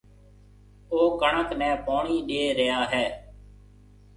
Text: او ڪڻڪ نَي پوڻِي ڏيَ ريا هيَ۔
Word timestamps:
او 0.91 0.99
ڪڻڪ 1.21 1.49
نَي 1.59 1.69
پوڻِي 1.85 2.17
ڏيَ 2.29 2.43
ريا 2.59 2.79
هيَ۔ 2.91 3.05